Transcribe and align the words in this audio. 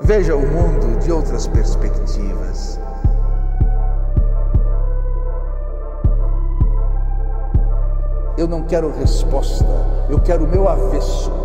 Veja 0.00 0.36
o 0.36 0.40
mundo 0.40 0.98
de 1.00 1.10
outras 1.10 1.46
perspectivas. 1.48 2.78
Eu 8.36 8.46
não 8.46 8.62
quero 8.62 8.92
resposta, 8.92 9.66
eu 10.08 10.20
quero 10.20 10.44
o 10.44 10.48
meu 10.48 10.68
avesso. 10.68 11.37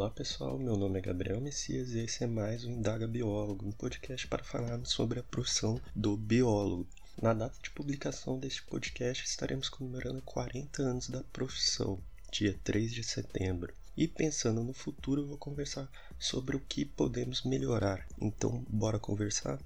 Olá 0.00 0.08
pessoal, 0.08 0.58
meu 0.58 0.78
nome 0.78 0.98
é 0.98 1.02
Gabriel 1.02 1.42
Messias 1.42 1.90
e 1.90 1.98
esse 1.98 2.24
é 2.24 2.26
mais 2.26 2.64
um 2.64 2.70
Indaga 2.70 3.06
Biólogo, 3.06 3.66
um 3.66 3.70
podcast 3.70 4.26
para 4.28 4.42
falarmos 4.42 4.88
sobre 4.88 5.20
a 5.20 5.22
profissão 5.22 5.78
do 5.94 6.16
biólogo. 6.16 6.86
Na 7.20 7.34
data 7.34 7.58
de 7.62 7.68
publicação 7.68 8.38
deste 8.38 8.62
podcast 8.62 9.26
estaremos 9.26 9.68
comemorando 9.68 10.22
40 10.22 10.82
anos 10.82 11.10
da 11.10 11.22
profissão, 11.24 11.98
dia 12.32 12.58
3 12.64 12.94
de 12.94 13.04
setembro. 13.04 13.74
E 13.94 14.08
pensando 14.08 14.64
no 14.64 14.72
futuro, 14.72 15.20
eu 15.20 15.26
vou 15.26 15.36
conversar 15.36 15.86
sobre 16.18 16.56
o 16.56 16.60
que 16.60 16.86
podemos 16.86 17.42
melhorar. 17.42 18.06
Então, 18.18 18.64
bora 18.70 18.98
conversar? 18.98 19.60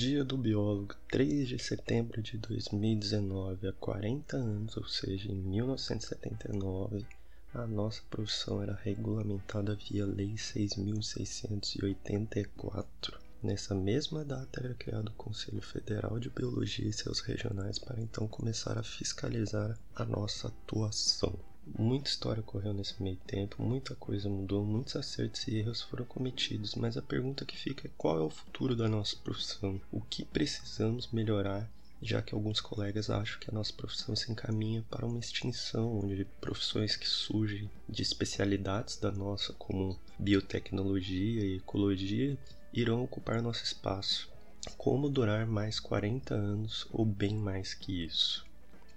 Dia 0.00 0.24
do 0.24 0.38
Biólogo, 0.38 0.94
3 1.10 1.46
de 1.46 1.58
setembro 1.58 2.22
de 2.22 2.38
2019, 2.38 3.68
há 3.68 3.72
40 3.74 4.34
anos, 4.34 4.74
ou 4.78 4.88
seja, 4.88 5.30
em 5.30 5.34
1979, 5.34 7.04
a 7.52 7.66
nossa 7.66 8.00
profissão 8.08 8.62
era 8.62 8.80
regulamentada 8.82 9.74
via 9.74 10.06
Lei 10.06 10.36
6.684. 10.36 13.18
Nessa 13.42 13.74
mesma 13.74 14.24
data 14.24 14.64
era 14.64 14.72
criado 14.72 15.08
o 15.08 15.16
Conselho 15.16 15.60
Federal 15.60 16.18
de 16.18 16.30
Biologia 16.30 16.88
e 16.88 16.94
seus 16.94 17.20
regionais 17.20 17.78
para 17.78 18.00
então 18.00 18.26
começar 18.26 18.78
a 18.78 18.82
fiscalizar 18.82 19.78
a 19.94 20.06
nossa 20.06 20.48
atuação. 20.48 21.38
Muita 21.78 22.10
história 22.10 22.40
ocorreu 22.40 22.74
nesse 22.74 23.00
meio 23.00 23.16
tempo, 23.26 23.62
muita 23.62 23.94
coisa 23.94 24.28
mudou, 24.28 24.64
muitos 24.64 24.96
acertos 24.96 25.46
e 25.46 25.56
erros 25.56 25.80
foram 25.80 26.04
cometidos, 26.04 26.74
mas 26.74 26.96
a 26.96 27.02
pergunta 27.02 27.44
que 27.44 27.56
fica 27.56 27.86
é 27.86 27.90
qual 27.96 28.18
é 28.18 28.22
o 28.22 28.28
futuro 28.28 28.74
da 28.74 28.88
nossa 28.88 29.16
profissão? 29.16 29.80
O 29.90 30.00
que 30.00 30.24
precisamos 30.24 31.08
melhorar, 31.12 31.70
já 32.02 32.20
que 32.20 32.34
alguns 32.34 32.60
colegas 32.60 33.08
acham 33.08 33.38
que 33.38 33.48
a 33.50 33.54
nossa 33.54 33.72
profissão 33.72 34.16
se 34.16 34.32
encaminha 34.32 34.84
para 34.90 35.06
uma 35.06 35.20
extinção, 35.20 36.00
onde 36.00 36.26
profissões 36.40 36.96
que 36.96 37.08
surgem 37.08 37.70
de 37.88 38.02
especialidades 38.02 38.96
da 38.96 39.12
nossa, 39.12 39.52
como 39.52 39.98
biotecnologia 40.18 41.44
e 41.44 41.56
ecologia, 41.58 42.36
irão 42.72 43.02
ocupar 43.04 43.40
nosso 43.40 43.62
espaço. 43.62 44.28
Como 44.76 45.08
durar 45.08 45.46
mais 45.46 45.78
40 45.78 46.34
anos 46.34 46.86
ou 46.90 47.04
bem 47.04 47.34
mais 47.34 47.74
que 47.74 48.04
isso? 48.04 48.49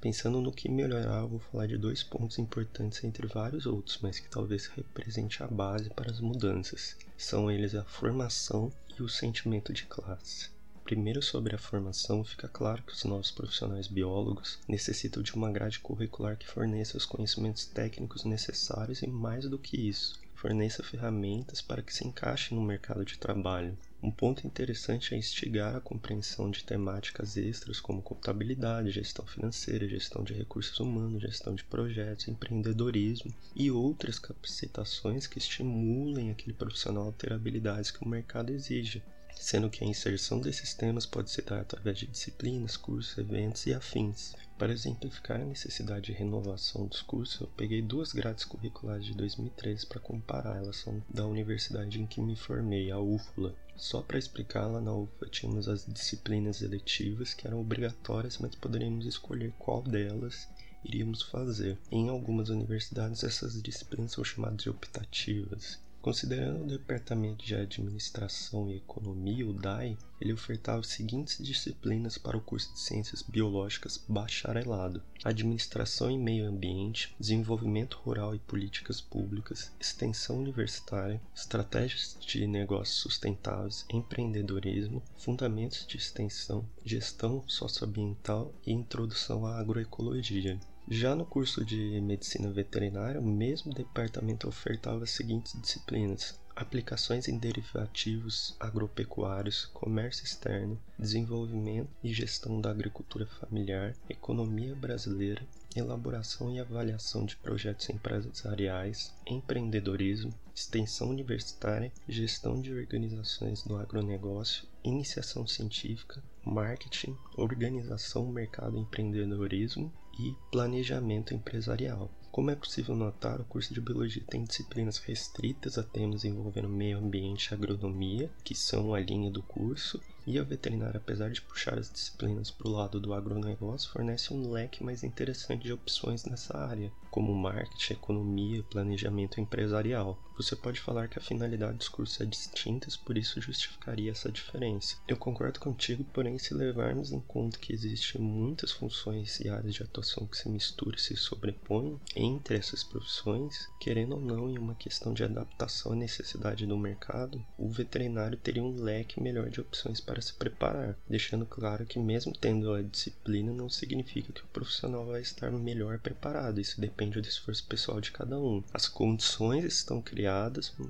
Pensando 0.03 0.41
no 0.41 0.51
que 0.51 0.67
melhorar, 0.67 1.25
vou 1.25 1.39
falar 1.39 1.65
de 1.65 1.77
dois 1.77 2.03
pontos 2.03 2.37
importantes 2.37 3.01
entre 3.05 3.25
vários 3.25 3.65
outros, 3.65 3.99
mas 4.01 4.19
que 4.19 4.29
talvez 4.29 4.65
represente 4.65 5.41
a 5.41 5.47
base 5.47 5.89
para 5.91 6.11
as 6.11 6.19
mudanças. 6.19 6.97
São 7.17 7.49
eles 7.49 7.73
a 7.73 7.85
formação 7.85 8.69
e 8.99 9.01
o 9.01 9.07
sentimento 9.07 9.71
de 9.71 9.85
classe. 9.85 10.49
Primeiro, 10.83 11.21
sobre 11.21 11.55
a 11.55 11.57
formação, 11.57 12.21
fica 12.21 12.49
claro 12.49 12.83
que 12.83 12.91
os 12.91 13.05
novos 13.05 13.31
profissionais 13.31 13.87
biólogos 13.87 14.59
necessitam 14.67 15.23
de 15.23 15.33
uma 15.35 15.49
grade 15.49 15.79
curricular 15.79 16.35
que 16.35 16.49
forneça 16.49 16.97
os 16.97 17.05
conhecimentos 17.05 17.65
técnicos 17.65 18.25
necessários 18.25 19.01
e, 19.03 19.07
mais 19.07 19.47
do 19.47 19.57
que 19.57 19.87
isso, 19.87 20.19
forneça 20.35 20.83
ferramentas 20.83 21.61
para 21.61 21.81
que 21.81 21.93
se 21.93 22.05
encaixe 22.05 22.53
no 22.53 22.61
mercado 22.61 23.05
de 23.05 23.17
trabalho. 23.17 23.77
Um 24.03 24.11
ponto 24.11 24.45
interessante 24.45 25.15
é 25.15 25.17
instigar 25.17 25.77
a 25.77 25.79
compreensão 25.79 26.51
de 26.51 26.61
temáticas 26.65 27.37
extras 27.37 27.79
como 27.79 28.01
contabilidade, 28.01 28.91
gestão 28.91 29.25
financeira, 29.25 29.87
gestão 29.87 30.25
de 30.25 30.33
recursos 30.33 30.77
humanos, 30.77 31.21
gestão 31.21 31.55
de 31.55 31.63
projetos, 31.63 32.27
empreendedorismo 32.27 33.33
e 33.55 33.71
outras 33.71 34.19
capacitações 34.19 35.25
que 35.25 35.37
estimulem 35.37 36.31
aquele 36.31 36.51
profissional 36.51 37.07
a 37.07 37.11
ter 37.13 37.31
habilidades 37.31 37.91
que 37.91 38.03
o 38.03 38.07
mercado 38.07 38.51
exige 38.51 39.01
sendo 39.35 39.69
que 39.69 39.83
a 39.83 39.87
inserção 39.87 40.39
desses 40.39 40.73
temas 40.73 41.05
pode 41.05 41.29
se 41.29 41.41
dar 41.41 41.61
através 41.61 41.97
de 41.99 42.07
disciplinas, 42.07 42.77
cursos, 42.77 43.17
eventos 43.17 43.65
e 43.65 43.73
afins. 43.73 44.33
Para 44.57 44.71
exemplificar 44.71 45.41
a 45.41 45.45
necessidade 45.45 46.05
de 46.05 46.11
renovação 46.11 46.85
dos 46.85 47.01
cursos, 47.01 47.41
eu 47.41 47.47
peguei 47.47 47.81
duas 47.81 48.13
grades 48.13 48.45
curriculares 48.45 49.05
de 49.05 49.13
2013 49.13 49.85
para 49.87 49.99
comparar, 49.99 50.57
elas 50.57 50.77
são 50.77 51.03
da 51.09 51.25
universidade 51.25 51.99
em 51.99 52.05
que 52.05 52.21
me 52.21 52.35
formei, 52.35 52.91
a 52.91 52.99
UFLA. 52.99 53.55
Só 53.75 54.01
para 54.01 54.19
explicá-la, 54.19 54.79
na 54.79 54.93
UFLA 54.93 55.29
tínhamos 55.29 55.67
as 55.67 55.85
disciplinas 55.85 56.61
eletivas 56.61 57.33
que 57.33 57.47
eram 57.47 57.59
obrigatórias, 57.59 58.37
mas 58.37 58.55
poderíamos 58.55 59.05
escolher 59.05 59.51
qual 59.57 59.81
delas 59.81 60.47
iríamos 60.83 61.21
fazer. 61.23 61.77
Em 61.91 62.09
algumas 62.09 62.49
universidades, 62.49 63.23
essas 63.23 63.61
disciplinas 63.61 64.11
são 64.11 64.23
chamadas 64.23 64.63
de 64.63 64.69
optativas. 64.69 65.79
Considerando 66.03 66.65
o 66.65 66.67
Departamento 66.67 67.45
de 67.45 67.55
Administração 67.55 68.69
e 68.69 68.75
Economia, 68.75 69.47
o 69.47 69.53
DAE, 69.53 69.97
ele 70.19 70.33
ofertava 70.33 70.81
as 70.81 70.87
seguintes 70.87 71.41
disciplinas 71.41 72.17
para 72.17 72.35
o 72.35 72.41
curso 72.41 72.73
de 72.73 72.79
Ciências 72.81 73.21
Biológicas 73.21 74.03
bacharelado: 74.05 75.01
Administração 75.23 76.11
e 76.11 76.17
Meio 76.17 76.45
Ambiente, 76.45 77.15
Desenvolvimento 77.17 78.01
Rural 78.03 78.35
e 78.35 78.39
Políticas 78.39 78.99
Públicas, 78.99 79.71
Extensão 79.79 80.39
Universitária, 80.39 81.21
Estratégias 81.33 82.17
de 82.19 82.45
Negócios 82.47 82.97
Sustentáveis, 82.97 83.85
Empreendedorismo, 83.89 85.01
Fundamentos 85.15 85.87
de 85.87 85.95
Extensão, 85.95 86.65
Gestão 86.83 87.45
Socioambiental 87.47 88.53
e 88.67 88.73
Introdução 88.73 89.45
à 89.45 89.57
Agroecologia. 89.57 90.59
Já 90.89 91.15
no 91.15 91.25
curso 91.25 91.63
de 91.63 92.01
Medicina 92.01 92.51
Veterinária, 92.51 93.19
o 93.19 93.25
mesmo 93.25 93.73
departamento 93.73 94.49
ofertava 94.49 95.05
as 95.05 95.11
seguintes 95.11 95.59
disciplinas: 95.59 96.37
aplicações 96.53 97.29
em 97.29 97.37
derivativos 97.37 98.53
agropecuários, 98.59 99.65
comércio 99.67 100.25
externo, 100.25 100.77
desenvolvimento 100.99 101.89
e 102.03 102.13
gestão 102.13 102.59
da 102.59 102.69
agricultura 102.69 103.25
familiar, 103.25 103.95
economia 104.09 104.75
brasileira, 104.75 105.41
elaboração 105.73 106.53
e 106.53 106.59
avaliação 106.59 107.25
de 107.25 107.37
projetos 107.37 107.89
empresariais, 107.89 109.13
empreendedorismo, 109.25 110.33
extensão 110.53 111.09
universitária, 111.09 111.93
gestão 112.09 112.59
de 112.61 112.73
organizações 112.73 113.63
do 113.63 113.77
agronegócio, 113.77 114.67
iniciação 114.83 115.47
científica, 115.47 116.23
marketing, 116.45 117.17
organização, 117.37 118.27
mercado 118.27 118.77
empreendedorismo 118.77 119.91
e 120.19 120.35
planejamento 120.51 121.33
empresarial. 121.33 122.11
Como 122.31 122.49
é 122.49 122.55
possível 122.55 122.95
notar, 122.95 123.39
o 123.39 123.45
curso 123.45 123.73
de 123.73 123.79
biologia 123.79 124.23
tem 124.27 124.43
disciplinas 124.43 124.97
restritas 124.97 125.77
a 125.77 125.83
temas 125.83 126.25
envolvendo 126.25 126.67
meio 126.67 126.97
ambiente 126.97 127.45
e 127.45 127.53
agronomia, 127.53 128.31
que 128.43 128.55
são 128.55 128.93
a 128.93 128.99
linha 128.99 129.29
do 129.29 129.43
curso, 129.43 130.01
e 130.25 130.39
a 130.39 130.43
veterinária, 130.43 130.97
apesar 130.97 131.29
de 131.29 131.41
puxar 131.41 131.77
as 131.77 131.91
disciplinas 131.91 132.49
para 132.49 132.67
o 132.67 132.71
lado 132.71 132.99
do 132.99 133.13
agronegócio, 133.13 133.91
fornece 133.91 134.33
um 134.33 134.49
leque 134.49 134.83
mais 134.83 135.03
interessante 135.03 135.63
de 135.63 135.73
opções 135.73 136.25
nessa 136.25 136.57
área, 136.57 136.91
como 137.11 137.33
marketing, 137.35 137.93
economia 137.93 138.57
e 138.57 138.63
planejamento 138.63 139.39
empresarial. 139.39 140.17
Você 140.35 140.55
pode 140.55 140.79
falar 140.79 141.07
que 141.07 141.19
a 141.19 141.21
finalidade 141.21 141.77
dos 141.77 141.87
cursos 141.87 142.19
é 142.19 142.25
distinta, 142.25 142.87
por 143.05 143.17
isso 143.17 143.39
justificaria 143.39 144.11
essa 144.11 144.31
diferença. 144.31 144.97
Eu 145.07 145.15
concordo 145.15 145.59
contigo, 145.59 146.03
porém, 146.05 146.39
se 146.39 146.53
levarmos 146.53 147.11
em 147.11 147.19
conta 147.19 147.59
que 147.59 147.71
existem 147.71 148.19
muitas 148.19 148.71
funções 148.71 149.39
e 149.39 149.47
áreas 149.47 149.75
de 149.75 149.83
atuação 149.83 150.25
que 150.25 150.37
se 150.37 150.49
misturam 150.49 150.97
e 150.97 151.01
se 151.01 151.15
sobrepõem 151.15 151.99
entre 152.15 152.57
essas 152.57 152.83
profissões, 152.83 153.69
querendo 153.79 154.15
ou 154.15 154.21
não, 154.21 154.49
em 154.49 154.57
uma 154.57 154.75
questão 154.75 155.13
de 155.13 155.23
adaptação 155.23 155.93
à 155.93 155.95
necessidade 155.95 156.65
do 156.65 156.77
mercado, 156.77 157.43
o 157.57 157.69
veterinário 157.69 158.37
teria 158.37 158.63
um 158.63 158.81
leque 158.81 159.21
melhor 159.21 159.49
de 159.49 159.61
opções 159.61 160.01
para 160.01 160.21
se 160.21 160.33
preparar, 160.33 160.97
deixando 161.07 161.45
claro 161.45 161.85
que, 161.85 161.99
mesmo 161.99 162.33
tendo 162.33 162.73
a 162.73 162.81
disciplina, 162.81 163.53
não 163.53 163.69
significa 163.69 164.33
que 164.33 164.41
o 164.41 164.47
profissional 164.47 165.05
vai 165.05 165.21
estar 165.21 165.51
melhor 165.51 165.99
preparado, 165.99 166.59
isso 166.59 166.81
depende 166.81 167.21
do 167.21 167.27
esforço 167.27 167.65
pessoal 167.67 168.01
de 168.01 168.11
cada 168.11 168.39
um. 168.39 168.63
As 168.73 168.87
condições 168.87 169.63
estão 169.63 170.01
criadas, 170.01 170.22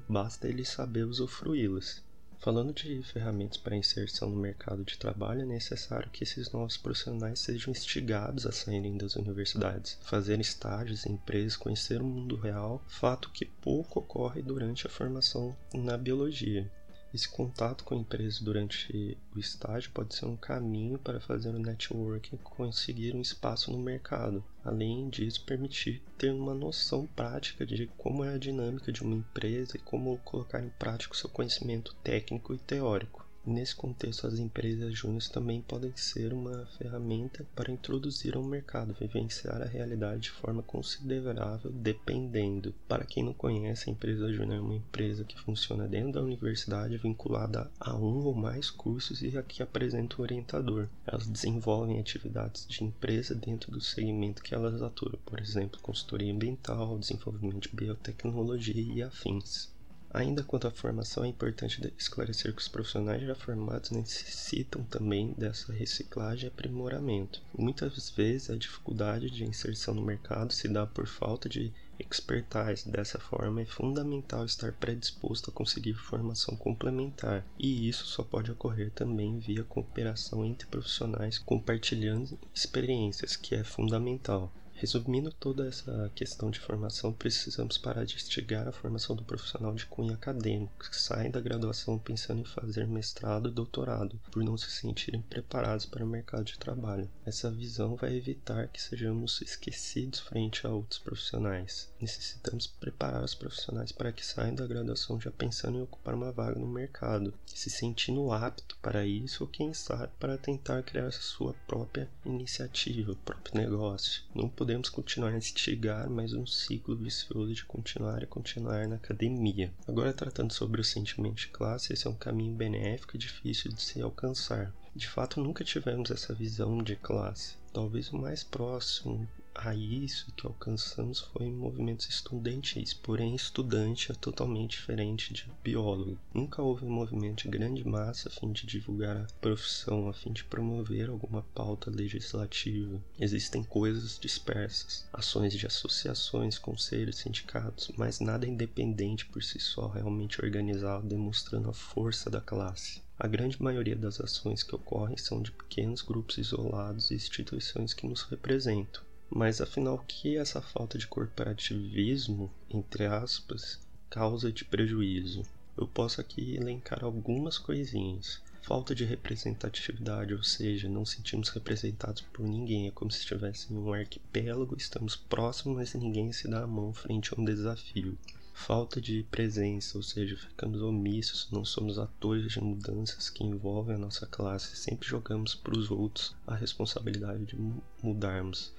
basta 0.07 0.47
ele 0.47 0.65
saber 0.65 1.03
usufruí-las. 1.03 2.03
Falando 2.43 2.73
de 2.73 3.01
ferramentas 3.03 3.55
para 3.55 3.73
inserção 3.73 4.29
no 4.29 4.35
mercado 4.35 4.83
de 4.83 4.97
trabalho, 4.97 5.43
é 5.43 5.45
necessário 5.45 6.09
que 6.09 6.25
esses 6.25 6.51
novos 6.51 6.75
profissionais 6.75 7.39
sejam 7.39 7.71
instigados 7.71 8.45
a 8.45 8.51
saírem 8.51 8.97
das 8.97 9.15
universidades, 9.15 9.97
fazer 10.01 10.41
estágios 10.41 11.05
em 11.05 11.13
empresas, 11.13 11.55
conhecer 11.55 12.01
o 12.01 12.05
mundo 12.05 12.35
real, 12.35 12.83
fato 12.85 13.29
que 13.31 13.45
pouco 13.45 14.01
ocorre 14.01 14.41
durante 14.41 14.85
a 14.85 14.89
formação 14.89 15.55
na 15.73 15.97
biologia. 15.97 16.69
Esse 17.13 17.29
contato 17.29 17.83
com 17.83 17.93
a 17.93 17.97
empresa 17.97 18.43
durante 18.43 19.15
o 19.35 19.39
estágio 19.39 19.91
pode 19.93 20.15
ser 20.15 20.25
um 20.25 20.35
caminho 20.35 20.97
para 20.97 21.19
fazer 21.19 21.49
o 21.49 21.59
networking 21.59 22.37
conseguir 22.37 23.15
um 23.15 23.21
espaço 23.21 23.71
no 23.71 23.77
mercado. 23.77 24.43
Além 24.65 25.09
disso, 25.09 25.45
permitir 25.45 26.01
ter 26.17 26.31
uma 26.31 26.55
noção 26.55 27.05
prática 27.05 27.67
de 27.67 27.85
como 27.97 28.23
é 28.23 28.33
a 28.33 28.39
dinâmica 28.39 28.91
de 28.91 29.03
uma 29.03 29.15
empresa 29.15 29.77
e 29.77 29.79
como 29.79 30.17
colocar 30.25 30.63
em 30.63 30.69
prática 30.69 31.13
o 31.13 31.17
seu 31.17 31.29
conhecimento 31.29 31.93
técnico 32.03 32.51
e 32.51 32.57
teórico. 32.57 33.22
Nesse 33.45 33.75
contexto, 33.75 34.25
as 34.25 34.39
empresas 34.39 34.97
júniores 34.97 35.27
também 35.27 35.61
podem 35.61 35.91
ser 35.97 36.31
uma 36.31 36.65
ferramenta 36.77 37.45
para 37.53 37.73
introduzir 37.73 38.37
ao 38.37 38.43
mercado, 38.43 38.95
vivenciar 38.97 39.61
a 39.61 39.65
realidade 39.65 40.21
de 40.21 40.31
forma 40.31 40.63
considerável, 40.63 41.69
dependendo. 41.69 42.73
Para 42.87 43.03
quem 43.03 43.21
não 43.21 43.33
conhece, 43.33 43.89
a 43.89 43.91
empresa 43.91 44.31
júnior 44.31 44.59
é 44.59 44.61
uma 44.61 44.75
empresa 44.75 45.25
que 45.25 45.37
funciona 45.37 45.89
dentro 45.89 46.13
da 46.13 46.21
universidade, 46.21 46.97
vinculada 46.97 47.69
a 47.77 47.93
um 47.93 48.23
ou 48.23 48.33
mais 48.33 48.69
cursos 48.69 49.21
e 49.21 49.37
a 49.37 49.43
que 49.43 49.61
apresenta 49.61 50.15
o 50.19 50.21
orientador. 50.21 50.87
Elas 51.05 51.27
desenvolvem 51.27 51.99
atividades 51.99 52.65
de 52.65 52.81
empresa 52.85 53.35
dentro 53.35 53.69
do 53.73 53.81
segmento 53.81 54.41
que 54.41 54.55
elas 54.55 54.81
atuam, 54.81 55.19
por 55.25 55.41
exemplo, 55.41 55.81
consultoria 55.81 56.31
ambiental, 56.31 56.97
desenvolvimento 56.97 57.67
de 57.67 57.75
biotecnologia 57.75 58.81
e 58.81 59.03
afins. 59.03 59.72
Ainda 60.13 60.43
quanto 60.43 60.67
à 60.67 60.71
formação, 60.71 61.25
é 61.25 61.27
importante 61.27 61.91
esclarecer 61.97 62.53
que 62.53 62.61
os 62.61 62.67
profissionais 62.67 63.23
já 63.23 63.33
formados 63.33 63.89
necessitam 63.89 64.83
também 64.83 65.33
dessa 65.35 65.73
reciclagem 65.73 66.45
e 66.45 66.47
aprimoramento. 66.49 67.41
Muitas 67.57 68.11
vezes 68.11 68.51
a 68.51 68.55
dificuldade 68.55 69.31
de 69.31 69.43
inserção 69.43 69.95
no 69.95 70.05
mercado 70.05 70.53
se 70.53 70.67
dá 70.67 70.85
por 70.85 71.07
falta 71.07 71.49
de 71.49 71.73
expertise. 71.99 72.87
Dessa 72.87 73.19
forma, 73.19 73.61
é 73.61 73.65
fundamental 73.65 74.45
estar 74.45 74.71
predisposto 74.73 75.49
a 75.49 75.53
conseguir 75.53 75.95
formação 75.95 76.55
complementar, 76.55 77.43
e 77.57 77.89
isso 77.89 78.05
só 78.05 78.23
pode 78.23 78.51
ocorrer 78.51 78.91
também 78.91 79.39
via 79.39 79.63
cooperação 79.63 80.45
entre 80.45 80.67
profissionais 80.67 81.39
compartilhando 81.39 82.37
experiências, 82.53 83.35
que 83.35 83.55
é 83.55 83.63
fundamental. 83.63 84.51
Resumindo 84.83 85.31
toda 85.31 85.65
essa 85.65 86.11
questão 86.13 86.51
de 86.51 86.59
formação, 86.59 87.13
precisamos 87.13 87.77
parar 87.77 88.03
de 88.03 88.17
instigar 88.17 88.67
a 88.67 88.71
formação 88.73 89.15
do 89.15 89.23
profissional 89.23 89.73
de 89.73 89.85
cunho 89.85 90.13
acadêmico, 90.13 90.73
que 90.77 90.93
saem 90.93 91.31
da 91.31 91.39
graduação 91.39 91.97
pensando 91.97 92.41
em 92.41 92.43
fazer 92.43 92.85
mestrado 92.85 93.47
e 93.47 93.53
doutorado, 93.53 94.19
por 94.29 94.43
não 94.43 94.57
se 94.57 94.69
sentirem 94.69 95.21
preparados 95.21 95.85
para 95.85 96.03
o 96.03 96.07
mercado 96.07 96.43
de 96.43 96.59
trabalho. 96.59 97.09
Essa 97.25 97.49
visão 97.49 97.95
vai 97.95 98.13
evitar 98.13 98.67
que 98.67 98.81
sejamos 98.81 99.41
esquecidos 99.41 100.19
frente 100.19 100.67
a 100.67 100.69
outros 100.69 100.99
profissionais. 100.99 101.89
Necessitamos 102.03 102.67
preparar 102.67 103.23
os 103.23 103.33
profissionais 103.33 103.93
para 103.93 104.11
que 104.11 104.25
saiam 104.25 104.53
da 104.53 104.67
graduação 104.67 105.21
já 105.21 105.31
pensando 105.31 105.77
em 105.77 105.83
ocupar 105.83 106.13
uma 106.13 106.33
vaga 106.33 106.59
no 106.59 106.67
mercado, 106.67 107.33
se 107.45 107.69
sentindo 107.69 108.29
apto 108.33 108.75
para 108.81 109.05
isso 109.05 109.45
ou 109.45 109.49
quem 109.49 109.73
sabe 109.73 110.11
para 110.19 110.37
tentar 110.37 110.83
criar 110.83 111.09
sua 111.13 111.53
própria 111.65 112.09
iniciativa, 112.25 113.15
próprio 113.23 113.55
negócio. 113.55 114.21
Não 114.35 114.49
podemos 114.49 114.89
continuar 114.89 115.29
a 115.29 115.37
instigar 115.37 116.09
mais 116.09 116.33
um 116.33 116.45
ciclo 116.45 116.93
vicioso 116.93 117.53
de 117.53 117.63
continuar 117.63 118.21
e 118.21 118.27
continuar 118.27 118.85
na 118.85 118.95
academia. 118.97 119.71
Agora, 119.87 120.11
tratando 120.11 120.51
sobre 120.51 120.81
o 120.81 120.83
sentimento 120.83 121.35
de 121.35 121.47
classe, 121.47 121.93
esse 121.93 122.05
é 122.05 122.09
um 122.09 122.15
caminho 122.15 122.53
benéfico 122.53 123.15
e 123.15 123.19
difícil 123.19 123.71
de 123.71 123.81
se 123.81 124.01
alcançar. 124.01 124.73
De 124.93 125.07
fato, 125.07 125.39
nunca 125.39 125.63
tivemos 125.63 126.11
essa 126.11 126.35
visão 126.35 126.83
de 126.83 126.97
classe. 126.97 127.55
Talvez 127.71 128.11
o 128.11 128.17
mais 128.17 128.43
próximo 128.43 129.25
a 129.55 129.75
isso 129.75 130.31
que 130.35 130.47
alcançamos 130.47 131.19
foi 131.19 131.47
movimentos 131.49 132.09
estudantis, 132.09 132.93
porém 132.93 133.35
estudante 133.35 134.11
é 134.11 134.15
totalmente 134.15 134.71
diferente 134.71 135.31
de 135.31 135.45
biólogo. 135.63 136.17
Nunca 136.33 136.61
houve 136.61 136.85
um 136.85 136.91
movimento 136.91 137.43
de 137.43 137.49
grande 137.49 137.87
massa 137.87 138.29
a 138.29 138.31
fim 138.31 138.51
de 138.51 138.65
divulgar 138.65 139.15
a 139.15 139.27
profissão, 139.39 140.09
a 140.09 140.13
fim 140.13 140.33
de 140.33 140.43
promover 140.43 141.09
alguma 141.09 141.43
pauta 141.53 141.91
legislativa. 141.91 142.99
Existem 143.19 143.63
coisas 143.63 144.17
dispersas, 144.19 145.05
ações 145.13 145.53
de 145.53 145.67
associações, 145.67 146.57
conselhos, 146.57 147.17
sindicatos, 147.17 147.91
mas 147.95 148.19
nada 148.19 148.47
independente 148.47 149.25
por 149.27 149.43
si 149.43 149.59
só, 149.59 149.87
realmente 149.87 150.41
organizado, 150.41 151.07
demonstrando 151.07 151.69
a 151.69 151.73
força 151.73 152.29
da 152.29 152.41
classe. 152.41 153.01
A 153.19 153.27
grande 153.27 153.61
maioria 153.61 153.95
das 153.95 154.19
ações 154.19 154.63
que 154.63 154.75
ocorrem 154.75 155.15
são 155.15 155.41
de 155.41 155.51
pequenos 155.51 156.01
grupos 156.01 156.39
isolados 156.39 157.11
e 157.11 157.15
instituições 157.15 157.93
que 157.93 158.07
nos 158.07 158.23
representam. 158.23 159.03
Mas 159.35 159.59
afinal, 159.59 159.95
o 159.95 160.05
que 160.05 160.37
essa 160.37 160.61
falta 160.61 160.95
de 160.95 161.07
corporativismo, 161.07 162.51
entre 162.69 163.07
aspas, 163.07 163.79
causa 164.07 164.51
de 164.51 164.63
prejuízo? 164.63 165.41
Eu 165.75 165.87
posso 165.87 166.21
aqui 166.21 166.55
elencar 166.55 167.03
algumas 167.03 167.57
coisinhas. 167.57 168.39
Falta 168.61 168.93
de 168.93 169.03
representatividade, 169.03 170.35
ou 170.35 170.43
seja, 170.43 170.87
não 170.87 171.03
sentimos 171.03 171.49
representados 171.49 172.21
por 172.21 172.47
ninguém. 172.47 172.87
É 172.87 172.91
como 172.91 173.09
se 173.09 173.21
estivesse 173.21 173.73
em 173.73 173.77
um 173.77 173.91
arquipélago, 173.91 174.75
estamos 174.77 175.15
próximos, 175.15 175.77
mas 175.77 175.95
ninguém 175.95 176.31
se 176.31 176.47
dá 176.47 176.61
a 176.61 176.67
mão 176.67 176.93
frente 176.93 177.33
a 177.33 177.41
um 177.41 177.43
desafio 177.43 178.15
falta 178.53 179.01
de 179.01 179.23
presença, 179.31 179.97
ou 179.97 180.03
seja, 180.03 180.37
ficamos 180.37 180.81
omissos, 180.81 181.49
não 181.51 181.65
somos 181.65 181.97
atores 181.97 182.51
de 182.51 182.61
mudanças 182.61 183.29
que 183.29 183.43
envolvem 183.43 183.95
a 183.95 183.99
nossa 183.99 184.27
classe, 184.27 184.77
sempre 184.77 185.07
jogamos 185.07 185.55
para 185.55 185.77
os 185.77 185.89
outros 185.89 186.35
a 186.45 186.55
responsabilidade 186.55 187.45
de 187.45 187.57
mudarmos. 188.01 188.71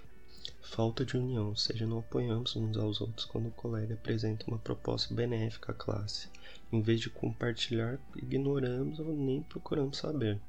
Falta 0.67 1.05
de 1.05 1.17
união, 1.17 1.51
ou 1.51 1.57
seja, 1.57 1.87
não 1.87 1.99
apoiamos 1.99 2.57
uns 2.57 2.77
aos 2.77 3.01
outros 3.01 3.27
quando 3.27 3.49
o 3.49 3.53
colega 3.53 3.95
apresenta 3.95 4.47
uma 4.49 4.59
proposta 4.59 5.15
benéfica 5.15 5.73
à 5.73 5.75
classe. 5.75 6.29
Em 6.73 6.81
vez 6.81 7.01
de 7.01 7.11
compartilhar, 7.11 8.01
ignoramos 8.17 8.99
ou 8.99 9.15
nem 9.15 9.43
procuramos 9.43 9.99
saber. 9.99 10.41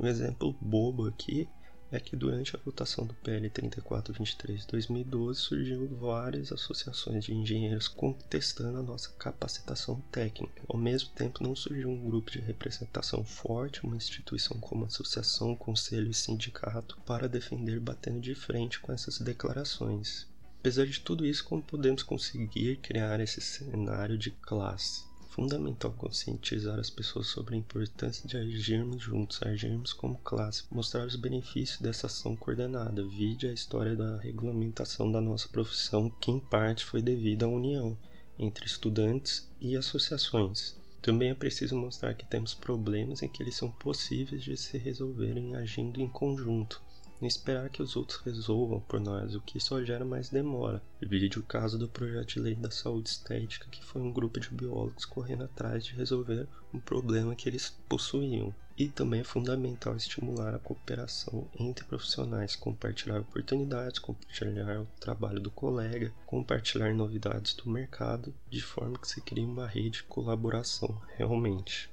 Um 0.00 0.06
exemplo 0.06 0.56
bobo 0.60 1.06
aqui 1.06 1.48
é 1.90 2.00
que 2.00 2.16
durante 2.16 2.56
a 2.56 2.60
votação 2.64 3.06
do 3.06 3.14
PL 3.14 3.48
3423 3.48 4.60
de 4.62 4.66
2012 4.66 5.40
surgiu 5.40 5.86
várias 5.88 6.50
associações 6.50 7.24
de 7.24 7.34
engenheiros 7.34 7.86
contestando 7.86 8.78
a 8.78 8.82
nossa 8.82 9.10
capacitação 9.18 10.00
técnica. 10.10 10.62
Ao 10.68 10.78
mesmo 10.78 11.10
tempo, 11.10 11.42
não 11.42 11.54
surgiu 11.54 11.88
um 11.88 12.08
grupo 12.08 12.30
de 12.30 12.40
representação 12.40 13.24
forte, 13.24 13.84
uma 13.84 13.96
instituição 13.96 14.58
como 14.58 14.84
associação, 14.84 15.54
conselho 15.54 16.10
e 16.10 16.14
sindicato 16.14 16.98
para 17.06 17.28
defender 17.28 17.78
batendo 17.78 18.20
de 18.20 18.34
frente 18.34 18.80
com 18.80 18.92
essas 18.92 19.18
declarações. 19.18 20.26
Apesar 20.58 20.86
de 20.86 21.00
tudo 21.00 21.24
isso, 21.24 21.44
como 21.44 21.62
podemos 21.62 22.02
conseguir 22.02 22.76
criar 22.78 23.20
esse 23.20 23.40
cenário 23.40 24.18
de 24.18 24.32
classe? 24.32 25.04
Fundamental 25.36 25.92
conscientizar 25.92 26.78
as 26.78 26.88
pessoas 26.88 27.26
sobre 27.26 27.54
a 27.54 27.58
importância 27.58 28.26
de 28.26 28.38
agirmos 28.38 29.02
juntos, 29.02 29.38
agirmos 29.42 29.92
como 29.92 30.16
classe, 30.24 30.64
mostrar 30.70 31.06
os 31.06 31.14
benefícios 31.14 31.78
dessa 31.78 32.06
ação 32.06 32.34
coordenada. 32.34 33.04
Vide 33.04 33.46
a 33.46 33.52
história 33.52 33.94
da 33.94 34.16
regulamentação 34.16 35.12
da 35.12 35.20
nossa 35.20 35.46
profissão, 35.50 36.08
que 36.08 36.30
em 36.30 36.40
parte 36.40 36.86
foi 36.86 37.02
devido 37.02 37.44
à 37.44 37.48
união 37.48 37.98
entre 38.38 38.64
estudantes 38.64 39.46
e 39.60 39.76
associações. 39.76 40.74
Também 41.02 41.28
é 41.28 41.34
preciso 41.34 41.76
mostrar 41.76 42.14
que 42.14 42.24
temos 42.24 42.54
problemas 42.54 43.22
em 43.22 43.28
que 43.28 43.42
eles 43.42 43.56
são 43.56 43.70
possíveis 43.70 44.42
de 44.42 44.56
se 44.56 44.78
resolverem 44.78 45.54
agindo 45.54 46.00
em 46.00 46.08
conjunto 46.08 46.80
não 47.20 47.28
esperar 47.28 47.68
que 47.70 47.82
os 47.82 47.96
outros 47.96 48.20
resolvam 48.20 48.80
por 48.80 49.00
nós, 49.00 49.34
o 49.34 49.40
que 49.40 49.58
só 49.60 49.82
gera 49.82 50.04
mais 50.04 50.28
demora. 50.28 50.82
Vide 51.00 51.38
o 51.38 51.42
caso 51.42 51.78
do 51.78 51.88
projeto 51.88 52.34
de 52.34 52.40
lei 52.40 52.54
da 52.54 52.70
saúde 52.70 53.08
estética, 53.08 53.66
que 53.70 53.84
foi 53.84 54.02
um 54.02 54.12
grupo 54.12 54.38
de 54.38 54.50
biólogos 54.50 55.04
correndo 55.04 55.44
atrás 55.44 55.84
de 55.84 55.94
resolver 55.94 56.46
um 56.72 56.80
problema 56.80 57.34
que 57.34 57.48
eles 57.48 57.74
possuíam. 57.88 58.54
E 58.78 58.88
também 58.88 59.20
é 59.20 59.24
fundamental 59.24 59.96
estimular 59.96 60.54
a 60.54 60.58
cooperação 60.58 61.48
entre 61.58 61.86
profissionais, 61.86 62.54
compartilhar 62.54 63.20
oportunidades, 63.20 63.98
compartilhar 63.98 64.82
o 64.82 64.88
trabalho 65.00 65.40
do 65.40 65.50
colega, 65.50 66.12
compartilhar 66.26 66.92
novidades 66.92 67.54
do 67.54 67.70
mercado, 67.70 68.34
de 68.50 68.60
forma 68.60 68.98
que 68.98 69.08
se 69.08 69.22
crie 69.22 69.46
uma 69.46 69.66
rede 69.66 69.90
de 69.90 70.02
colaboração 70.02 71.00
realmente. 71.16 71.88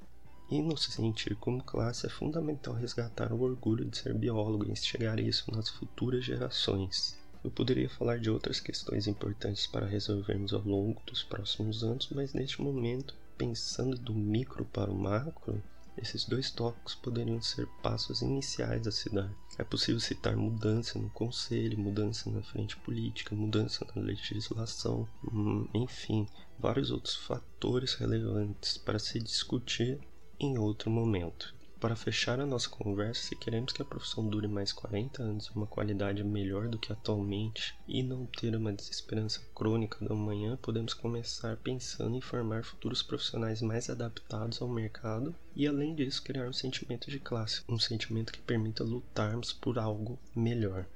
E 0.50 0.60
nos 0.60 0.84
sentir 0.84 1.34
como 1.36 1.62
classe 1.62 2.06
é 2.06 2.10
fundamental 2.10 2.74
resgatar 2.74 3.32
o 3.32 3.40
orgulho 3.40 3.84
de 3.84 3.96
ser 3.96 4.12
biólogo 4.12 4.66
e 4.66 4.70
instigar 4.70 5.18
isso 5.18 5.50
nas 5.50 5.68
futuras 5.68 6.24
gerações. 6.24 7.18
Eu 7.42 7.50
poderia 7.50 7.88
falar 7.88 8.18
de 8.18 8.30
outras 8.30 8.60
questões 8.60 9.06
importantes 9.06 9.66
para 9.66 9.86
resolvermos 9.86 10.52
ao 10.52 10.62
longo 10.62 11.02
dos 11.06 11.22
próximos 11.22 11.82
anos, 11.82 12.08
mas 12.10 12.32
neste 12.32 12.60
momento, 12.60 13.14
pensando 13.36 13.98
do 13.98 14.14
micro 14.14 14.64
para 14.64 14.90
o 14.90 14.98
macro, 14.98 15.62
esses 15.96 16.24
dois 16.24 16.50
tópicos 16.50 16.94
poderiam 16.94 17.40
ser 17.40 17.66
passos 17.82 18.20
iniciais 18.20 18.86
a 18.86 18.90
se 18.90 19.08
dar. 19.10 19.30
É 19.58 19.62
possível 19.62 20.00
citar 20.00 20.36
mudança 20.36 20.98
no 20.98 21.08
conselho, 21.10 21.78
mudança 21.78 22.30
na 22.30 22.42
frente 22.42 22.76
política, 22.78 23.34
mudança 23.34 23.86
na 23.94 24.02
legislação, 24.02 25.08
hum, 25.24 25.68
enfim, 25.72 26.26
vários 26.58 26.90
outros 26.90 27.14
fatores 27.14 27.94
relevantes 27.94 28.76
para 28.76 28.98
se 28.98 29.20
discutir 29.20 30.00
em 30.38 30.58
outro 30.58 30.90
momento. 30.90 31.54
Para 31.84 31.96
fechar 31.96 32.40
a 32.40 32.46
nossa 32.46 32.66
conversa, 32.70 33.28
se 33.28 33.36
queremos 33.36 33.70
que 33.70 33.82
a 33.82 33.84
profissão 33.84 34.26
dure 34.26 34.48
mais 34.48 34.72
40 34.72 35.22
anos 35.22 35.50
uma 35.50 35.66
qualidade 35.66 36.24
melhor 36.24 36.66
do 36.66 36.78
que 36.78 36.90
atualmente 36.90 37.74
e 37.86 38.02
não 38.02 38.24
ter 38.24 38.56
uma 38.56 38.72
desesperança 38.72 39.42
crônica 39.54 40.02
do 40.02 40.14
amanhã, 40.14 40.56
podemos 40.62 40.94
começar 40.94 41.58
pensando 41.58 42.16
em 42.16 42.22
formar 42.22 42.64
futuros 42.64 43.02
profissionais 43.02 43.60
mais 43.60 43.90
adaptados 43.90 44.62
ao 44.62 44.68
mercado 44.68 45.34
e, 45.54 45.66
além 45.66 45.94
disso, 45.94 46.22
criar 46.22 46.48
um 46.48 46.54
sentimento 46.54 47.10
de 47.10 47.20
classe, 47.20 47.62
um 47.68 47.78
sentimento 47.78 48.32
que 48.32 48.40
permita 48.40 48.82
lutarmos 48.82 49.52
por 49.52 49.78
algo 49.78 50.18
melhor. 50.34 50.86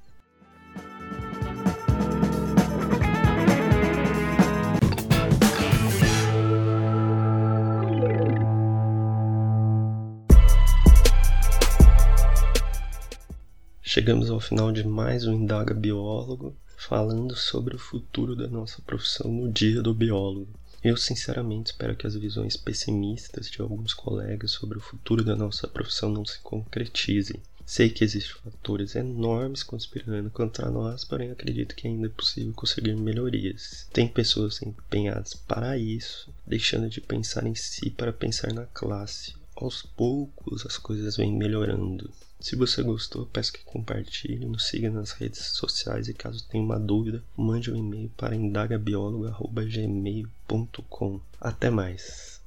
Chegamos 13.99 14.31
ao 14.31 14.39
final 14.39 14.71
de 14.71 14.87
mais 14.87 15.27
um 15.27 15.33
Indaga 15.33 15.75
Biólogo, 15.75 16.55
falando 16.77 17.35
sobre 17.35 17.75
o 17.75 17.81
futuro 17.81 18.37
da 18.37 18.47
nossa 18.47 18.81
profissão 18.83 19.29
no 19.29 19.51
dia 19.51 19.83
do 19.83 19.93
biólogo. 19.93 20.47
Eu 20.85 20.97
sinceramente 20.97 21.73
espero 21.73 21.97
que 21.97 22.07
as 22.07 22.15
visões 22.15 22.57
pessimistas 22.57 23.51
de 23.51 23.61
alguns 23.61 23.93
colegas 23.93 24.53
sobre 24.53 24.79
o 24.79 24.81
futuro 24.81 25.25
da 25.25 25.35
nossa 25.35 25.67
profissão 25.67 26.11
não 26.11 26.25
se 26.25 26.39
concretizem. 26.39 27.43
Sei 27.67 27.91
que 27.91 28.05
existem 28.05 28.37
fatores 28.45 28.95
enormes 28.95 29.65
conspirando 29.65 30.31
contra 30.31 30.71
nós, 30.71 31.03
porém 31.03 31.33
acredito 31.33 31.75
que 31.75 31.89
ainda 31.89 32.07
é 32.07 32.11
possível 32.11 32.53
conseguir 32.53 32.95
melhorias. 32.95 33.89
Tem 33.93 34.07
pessoas 34.07 34.63
empenhadas 34.63 35.35
para 35.35 35.77
isso, 35.77 36.33
deixando 36.47 36.89
de 36.89 37.01
pensar 37.01 37.45
em 37.49 37.57
si 37.57 37.91
para 37.91 38.13
pensar 38.13 38.53
na 38.53 38.65
classe. 38.67 39.35
Aos 39.61 39.83
poucos 39.83 40.65
as 40.65 40.79
coisas 40.79 41.17
vêm 41.17 41.37
melhorando. 41.37 42.13
Se 42.39 42.55
você 42.55 42.81
gostou, 42.81 43.27
peço 43.27 43.53
que 43.53 43.65
compartilhe, 43.65 44.47
nos 44.47 44.69
siga 44.69 44.89
nas 44.89 45.11
redes 45.11 45.47
sociais 45.47 46.07
e 46.07 46.15
caso 46.15 46.47
tenha 46.49 46.63
uma 46.63 46.79
dúvida, 46.79 47.25
mande 47.37 47.73
um 47.73 47.77
e-mail 47.77 48.09
para 48.17 48.37
indagabiólogo.gmail.com. 48.37 51.21
Até 51.41 51.71
mais! 51.71 52.41